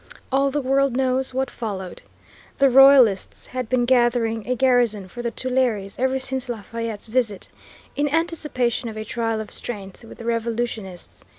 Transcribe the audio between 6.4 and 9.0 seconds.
Lafayette's visit, in anticipation of